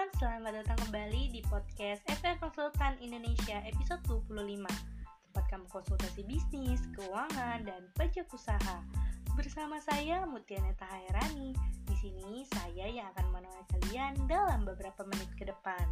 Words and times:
teman-teman, 0.00 0.16
selamat 0.16 0.52
datang 0.64 0.78
kembali 0.88 1.22
di 1.28 1.40
podcast 1.44 2.00
FR 2.08 2.40
Konsultan 2.40 2.96
Indonesia 3.04 3.60
episode 3.68 4.00
25 4.08 4.64
Tempat 5.28 5.44
kamu 5.52 5.66
konsultasi 5.68 6.24
bisnis, 6.24 6.80
keuangan, 6.96 7.68
dan 7.68 7.84
pajak 8.00 8.24
usaha. 8.32 8.80
Bersama 9.36 9.76
saya 9.84 10.24
Mutianeta 10.24 10.88
Hairani. 10.88 11.52
Di 11.84 11.94
sini 12.00 12.48
saya 12.48 12.88
yang 12.88 13.12
akan 13.12 13.28
menemani 13.28 13.68
kalian 13.76 14.12
dalam 14.24 14.64
beberapa 14.64 15.04
menit 15.04 15.28
ke 15.36 15.44
depan. 15.44 15.84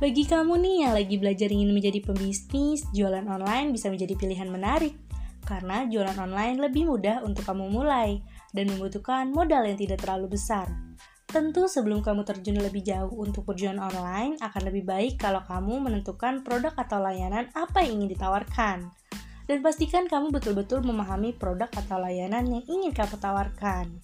Bagi 0.00 0.24
kamu 0.24 0.56
nih 0.64 0.76
yang 0.88 0.92
lagi 0.96 1.16
belajar 1.20 1.52
ingin 1.52 1.76
menjadi 1.76 2.00
pebisnis, 2.00 2.88
jualan 2.96 3.28
online 3.28 3.76
bisa 3.76 3.92
menjadi 3.92 4.16
pilihan 4.16 4.48
menarik. 4.48 4.96
Karena 5.44 5.84
jualan 5.84 6.16
online 6.16 6.64
lebih 6.64 6.88
mudah 6.88 7.20
untuk 7.28 7.44
kamu 7.44 7.76
mulai 7.76 8.24
dan 8.56 8.72
membutuhkan 8.72 9.28
modal 9.28 9.68
yang 9.68 9.76
tidak 9.76 10.00
terlalu 10.00 10.32
besar. 10.32 10.64
Tentu 11.32 11.64
sebelum 11.64 12.04
kamu 12.04 12.28
terjun 12.28 12.60
lebih 12.60 12.84
jauh 12.84 13.08
untuk 13.16 13.48
perjualan 13.48 13.80
online, 13.80 14.36
akan 14.44 14.62
lebih 14.68 14.84
baik 14.84 15.16
kalau 15.16 15.40
kamu 15.48 15.80
menentukan 15.80 16.44
produk 16.44 16.76
atau 16.76 17.00
layanan 17.00 17.48
apa 17.56 17.80
yang 17.80 18.04
ingin 18.04 18.12
ditawarkan. 18.12 18.92
Dan 19.48 19.64
pastikan 19.64 20.04
kamu 20.12 20.28
betul-betul 20.28 20.84
memahami 20.84 21.32
produk 21.32 21.72
atau 21.72 22.04
layanan 22.04 22.44
yang 22.52 22.64
ingin 22.68 22.92
kamu 22.92 23.16
tawarkan. 23.16 23.96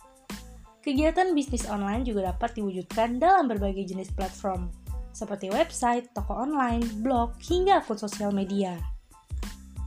Kegiatan 0.80 1.36
bisnis 1.36 1.68
online 1.68 2.08
juga 2.08 2.32
dapat 2.32 2.56
diwujudkan 2.56 3.20
dalam 3.20 3.44
berbagai 3.44 3.84
jenis 3.92 4.08
platform, 4.16 4.72
seperti 5.12 5.52
website, 5.52 6.08
toko 6.16 6.32
online, 6.32 6.80
blog, 7.04 7.36
hingga 7.44 7.84
akun 7.84 8.00
sosial 8.00 8.32
media. 8.32 8.80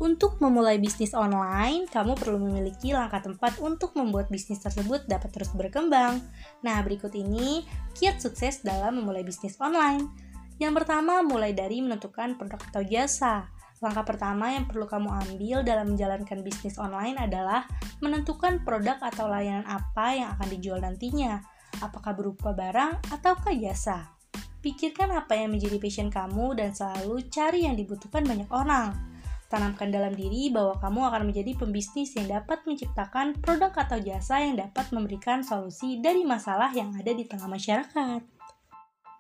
Untuk 0.02 0.42
memulai 0.42 0.82
bisnis 0.82 1.14
online, 1.14 1.86
kamu 1.86 2.18
perlu 2.18 2.42
memiliki 2.42 2.90
langkah 2.90 3.22
tempat 3.22 3.62
untuk 3.62 3.94
membuat 3.94 4.34
bisnis 4.34 4.58
tersebut 4.58 5.06
dapat 5.06 5.30
terus 5.30 5.54
berkembang. 5.54 6.18
Nah, 6.66 6.82
berikut 6.82 7.14
ini 7.14 7.62
kiat 7.94 8.18
sukses 8.18 8.66
dalam 8.66 8.98
memulai 8.98 9.22
bisnis 9.22 9.62
online. 9.62 10.10
Yang 10.58 10.82
pertama, 10.82 11.22
mulai 11.22 11.54
dari 11.54 11.86
menentukan 11.86 12.34
produk 12.34 12.58
atau 12.74 12.82
jasa. 12.82 13.46
Langkah 13.78 14.02
pertama 14.02 14.50
yang 14.50 14.66
perlu 14.66 14.90
kamu 14.90 15.06
ambil 15.06 15.62
dalam 15.62 15.94
menjalankan 15.94 16.42
bisnis 16.42 16.82
online 16.82 17.22
adalah 17.22 17.70
menentukan 18.02 18.66
produk 18.66 18.98
atau 19.06 19.30
layanan 19.30 19.70
apa 19.70 20.18
yang 20.18 20.34
akan 20.34 20.48
dijual 20.50 20.82
nantinya. 20.82 21.46
Apakah 21.78 22.18
berupa 22.18 22.58
barang 22.58 23.06
ataukah 23.14 23.54
jasa? 23.54 24.18
Pikirkan 24.66 25.14
apa 25.14 25.38
yang 25.38 25.54
menjadi 25.54 25.78
passion 25.78 26.10
kamu 26.10 26.58
dan 26.58 26.74
selalu 26.74 27.22
cari 27.30 27.70
yang 27.70 27.78
dibutuhkan 27.78 28.26
banyak 28.26 28.50
orang. 28.50 29.11
Tanamkan 29.52 29.92
dalam 29.92 30.16
diri 30.16 30.48
bahwa 30.48 30.80
kamu 30.80 31.12
akan 31.12 31.22
menjadi 31.28 31.60
pembisnis 31.60 32.16
yang 32.16 32.32
dapat 32.32 32.64
menciptakan 32.64 33.36
produk 33.44 33.76
atau 33.76 34.00
jasa 34.00 34.40
yang 34.40 34.56
dapat 34.56 34.88
memberikan 34.96 35.44
solusi 35.44 36.00
dari 36.00 36.24
masalah 36.24 36.72
yang 36.72 36.96
ada 36.96 37.12
di 37.12 37.28
tengah 37.28 37.52
masyarakat. 37.52 38.24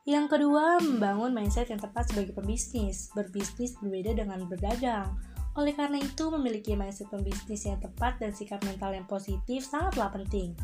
Yang 0.08 0.26
kedua, 0.32 0.80
membangun 0.80 1.36
mindset 1.36 1.68
yang 1.68 1.84
tepat 1.84 2.08
sebagai 2.08 2.32
pembisnis. 2.32 3.12
Berbisnis 3.12 3.76
berbeda 3.84 4.18
dengan 4.24 4.48
berdagang. 4.48 5.20
Oleh 5.60 5.76
karena 5.76 6.00
itu, 6.00 6.32
memiliki 6.32 6.80
mindset 6.80 7.12
pembisnis 7.12 7.68
yang 7.68 7.78
tepat 7.84 8.16
dan 8.24 8.32
sikap 8.32 8.64
mental 8.64 8.96
yang 8.96 9.04
positif 9.04 9.68
sangatlah 9.68 10.08
penting. 10.16 10.56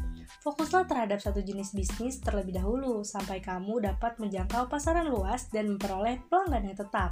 Fokuslah 0.47 0.87
terhadap 0.87 1.19
satu 1.19 1.43
jenis 1.43 1.75
bisnis 1.75 2.23
terlebih 2.23 2.55
dahulu, 2.55 3.03
sampai 3.03 3.43
kamu 3.43 3.83
dapat 3.83 4.15
menjangkau 4.15 4.71
pasaran 4.71 5.11
luas 5.11 5.51
dan 5.51 5.75
memperoleh 5.75 6.23
pelanggan 6.31 6.71
yang 6.71 6.77
tetap. 6.79 7.11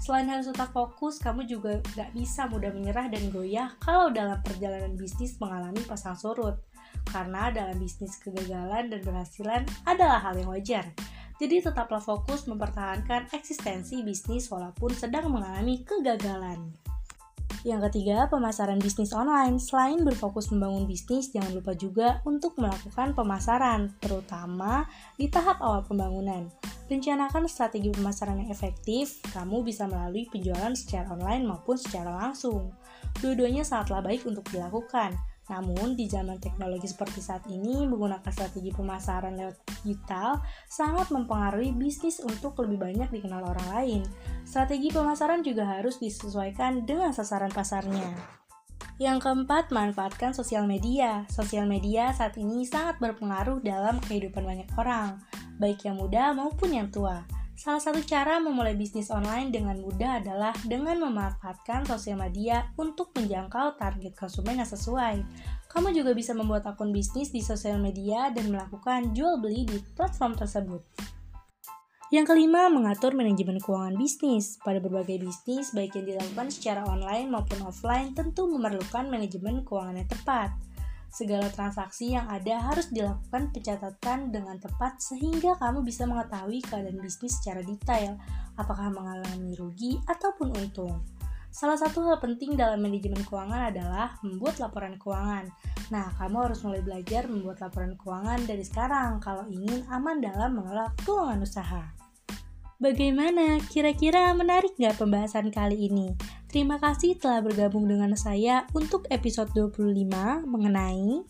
Selain 0.00 0.24
harus 0.32 0.48
tetap 0.48 0.72
fokus, 0.72 1.20
kamu 1.20 1.44
juga 1.44 1.76
gak 1.92 2.16
bisa 2.16 2.48
mudah 2.48 2.72
menyerah 2.72 3.12
dan 3.12 3.28
goyah 3.28 3.68
kalau 3.84 4.08
dalam 4.08 4.40
perjalanan 4.40 4.96
bisnis 4.96 5.36
mengalami 5.36 5.84
pasang 5.84 6.16
surut. 6.16 6.56
Karena 7.04 7.52
dalam 7.52 7.76
bisnis 7.76 8.16
kegagalan 8.16 8.88
dan 8.88 9.00
berhasilan 9.04 9.62
adalah 9.84 10.24
hal 10.24 10.40
yang 10.40 10.48
wajar. 10.48 10.88
Jadi 11.36 11.60
tetaplah 11.60 12.00
fokus 12.00 12.48
mempertahankan 12.48 13.28
eksistensi 13.32 14.00
bisnis 14.00 14.48
walaupun 14.48 14.92
sedang 14.96 15.28
mengalami 15.28 15.84
kegagalan. 15.84 16.72
Yang 17.60 17.92
ketiga, 17.92 18.24
pemasaran 18.32 18.80
bisnis 18.80 19.12
online. 19.12 19.60
Selain 19.60 20.00
berfokus 20.00 20.48
membangun 20.48 20.88
bisnis, 20.88 21.28
jangan 21.28 21.52
lupa 21.52 21.76
juga 21.76 22.24
untuk 22.24 22.56
melakukan 22.56 23.12
pemasaran, 23.12 23.92
terutama 24.00 24.88
di 25.20 25.28
tahap 25.28 25.60
awal 25.60 25.84
pembangunan. 25.84 26.48
Rencanakan 26.90 27.46
strategi 27.46 27.86
pemasaran 27.94 28.42
yang 28.42 28.50
efektif, 28.50 29.22
kamu 29.30 29.62
bisa 29.62 29.86
melalui 29.86 30.26
penjualan 30.26 30.74
secara 30.74 31.06
online 31.14 31.46
maupun 31.46 31.78
secara 31.78 32.10
langsung. 32.10 32.74
Dua-duanya 33.22 33.62
sangatlah 33.62 34.02
baik 34.02 34.26
untuk 34.26 34.42
dilakukan. 34.50 35.14
Namun, 35.54 35.94
di 35.94 36.10
zaman 36.10 36.42
teknologi 36.42 36.90
seperti 36.90 37.22
saat 37.22 37.46
ini, 37.46 37.86
menggunakan 37.86 38.26
strategi 38.34 38.74
pemasaran 38.74 39.38
lewat 39.38 39.62
digital 39.86 40.42
sangat 40.66 41.14
mempengaruhi 41.14 41.70
bisnis 41.78 42.18
untuk 42.26 42.58
lebih 42.58 42.82
banyak 42.82 43.06
dikenal 43.06 43.46
orang 43.46 43.68
lain. 43.70 44.02
Strategi 44.42 44.90
pemasaran 44.90 45.46
juga 45.46 45.70
harus 45.70 46.02
disesuaikan 46.02 46.90
dengan 46.90 47.14
sasaran 47.14 47.54
pasarnya. 47.54 48.10
Yang 48.98 49.30
keempat, 49.30 49.70
manfaatkan 49.70 50.34
sosial 50.34 50.66
media. 50.66 51.22
Sosial 51.30 51.70
media 51.70 52.10
saat 52.10 52.34
ini 52.34 52.66
sangat 52.66 52.98
berpengaruh 52.98 53.62
dalam 53.62 54.02
kehidupan 54.10 54.42
banyak 54.42 54.66
orang 54.74 55.22
baik 55.60 55.84
yang 55.84 56.00
muda 56.00 56.32
maupun 56.32 56.72
yang 56.72 56.88
tua. 56.88 57.22
Salah 57.60 57.76
satu 57.76 58.00
cara 58.08 58.40
memulai 58.40 58.72
bisnis 58.72 59.12
online 59.12 59.52
dengan 59.52 59.76
mudah 59.84 60.24
adalah 60.24 60.56
dengan 60.64 60.96
memanfaatkan 60.96 61.84
sosial 61.84 62.16
media 62.16 62.72
untuk 62.80 63.12
menjangkau 63.12 63.76
target 63.76 64.16
konsumen 64.16 64.64
yang 64.64 64.70
sesuai. 64.72 65.20
Kamu 65.68 65.92
juga 65.92 66.16
bisa 66.16 66.32
membuat 66.32 66.64
akun 66.64 66.88
bisnis 66.88 67.28
di 67.28 67.44
sosial 67.44 67.76
media 67.76 68.32
dan 68.32 68.48
melakukan 68.48 69.12
jual 69.12 69.36
beli 69.44 69.68
di 69.68 69.76
platform 69.92 70.40
tersebut. 70.40 70.80
Yang 72.10 72.32
kelima, 72.34 72.66
mengatur 72.72 73.14
manajemen 73.14 73.62
keuangan 73.62 73.94
bisnis. 73.94 74.58
Pada 74.64 74.82
berbagai 74.82 75.20
bisnis, 75.22 75.70
baik 75.76 75.94
yang 75.94 76.16
dilakukan 76.16 76.50
secara 76.50 76.82
online 76.88 77.30
maupun 77.30 77.62
offline, 77.62 78.16
tentu 78.16 78.50
memerlukan 78.50 79.06
manajemen 79.06 79.62
keuangan 79.62 80.00
yang 80.00 80.10
tepat. 80.10 80.50
Segala 81.10 81.50
transaksi 81.50 82.14
yang 82.14 82.30
ada 82.30 82.70
harus 82.70 82.86
dilakukan 82.94 83.50
pencatatan 83.50 84.30
dengan 84.30 84.62
tepat 84.62 85.02
sehingga 85.02 85.58
kamu 85.58 85.82
bisa 85.82 86.06
mengetahui 86.06 86.62
keadaan 86.62 87.02
bisnis 87.02 87.34
secara 87.42 87.66
detail, 87.66 88.14
apakah 88.54 88.94
mengalami 88.94 89.58
rugi 89.58 89.98
ataupun 90.06 90.54
untung. 90.54 91.02
Salah 91.50 91.74
satu 91.74 92.06
hal 92.06 92.22
penting 92.22 92.54
dalam 92.54 92.78
manajemen 92.78 93.26
keuangan 93.26 93.74
adalah 93.74 94.14
membuat 94.22 94.62
laporan 94.62 94.94
keuangan. 94.94 95.50
Nah, 95.90 96.14
kamu 96.14 96.46
harus 96.46 96.62
mulai 96.62 96.78
belajar 96.78 97.26
membuat 97.26 97.58
laporan 97.58 97.98
keuangan 97.98 98.46
dari 98.46 98.62
sekarang 98.62 99.18
kalau 99.18 99.42
ingin 99.50 99.82
aman 99.90 100.22
dalam 100.22 100.54
mengelola 100.54 100.94
keuangan 101.02 101.42
usaha. 101.42 101.99
Bagaimana? 102.80 103.60
Kira-kira 103.68 104.32
menarik 104.32 104.72
nggak 104.80 104.96
pembahasan 104.96 105.52
kali 105.52 105.92
ini? 105.92 106.16
Terima 106.48 106.80
kasih 106.80 107.12
telah 107.20 107.44
bergabung 107.44 107.84
dengan 107.84 108.16
saya 108.16 108.64
untuk 108.72 109.04
episode 109.12 109.52
25 109.52 110.08
mengenai 110.48 111.20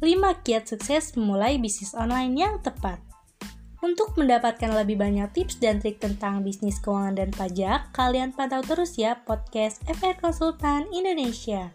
5 0.00 0.44
kiat 0.48 0.64
sukses 0.64 1.12
memulai 1.12 1.60
bisnis 1.60 1.92
online 1.92 2.32
yang 2.40 2.56
tepat. 2.64 3.04
Untuk 3.84 4.16
mendapatkan 4.16 4.72
lebih 4.72 4.96
banyak 4.96 5.28
tips 5.36 5.60
dan 5.60 5.76
trik 5.76 6.00
tentang 6.00 6.40
bisnis 6.40 6.80
keuangan 6.80 7.20
dan 7.20 7.36
pajak, 7.36 7.92
kalian 7.92 8.32
pantau 8.32 8.64
terus 8.64 8.96
ya 8.96 9.20
podcast 9.28 9.84
FR 9.92 10.16
Konsultan 10.16 10.88
Indonesia. 10.88 11.68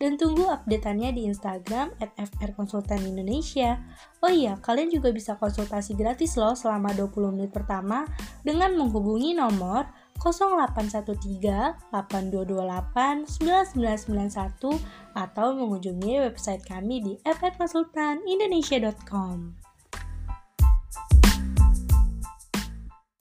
Dan 0.00 0.16
tunggu 0.16 0.48
updateannya 0.48 1.12
di 1.12 1.28
Instagram 1.28 1.92
at 2.00 2.14
FR 2.16 2.56
Konsultan 2.56 3.04
Indonesia. 3.04 3.82
Oh 4.24 4.32
iya, 4.32 4.56
kalian 4.56 4.88
juga 4.88 5.12
bisa 5.12 5.36
konsultasi 5.36 5.92
gratis 5.92 6.40
loh 6.40 6.56
selama 6.56 6.96
20 6.96 7.36
menit 7.36 7.52
pertama 7.52 8.08
dengan 8.44 8.76
menghubungi 8.76 9.34
nomor 9.36 9.86
0813 10.20 11.88
8228 11.92 13.40
9991 13.40 14.76
atau 15.16 15.56
mengunjungi 15.56 16.20
website 16.28 16.60
kami 16.68 17.00
di 17.00 17.16
frkonsultanindonesia.com. 17.24 19.69